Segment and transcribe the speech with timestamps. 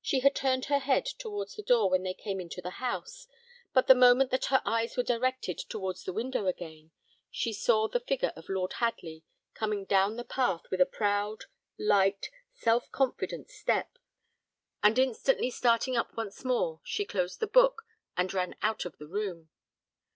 [0.00, 3.26] She had turned her head towards the door when they came into the house;
[3.72, 6.92] but the moment that her eyes were directed towards the window again,
[7.32, 9.24] she saw the figure of Lord Hadley,
[9.54, 11.46] coming down the path with a proud,
[11.80, 13.98] light, self confident step,
[14.84, 17.82] and instantly starting up once more, she closed the book,
[18.16, 19.48] and ran out of the room.